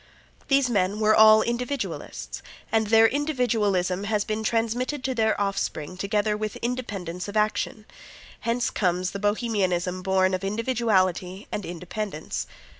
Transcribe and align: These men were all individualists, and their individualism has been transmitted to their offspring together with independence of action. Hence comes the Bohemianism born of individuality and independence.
These 0.47 0.67
men 0.67 0.99
were 0.99 1.13
all 1.13 1.43
individualists, 1.43 2.41
and 2.71 2.87
their 2.87 3.07
individualism 3.07 4.05
has 4.05 4.23
been 4.23 4.43
transmitted 4.43 5.03
to 5.03 5.13
their 5.13 5.39
offspring 5.39 5.95
together 5.95 6.35
with 6.35 6.55
independence 6.55 7.27
of 7.27 7.37
action. 7.37 7.85
Hence 8.39 8.71
comes 8.71 9.11
the 9.11 9.19
Bohemianism 9.19 10.01
born 10.01 10.33
of 10.33 10.43
individuality 10.43 11.47
and 11.51 11.67
independence. 11.67 12.47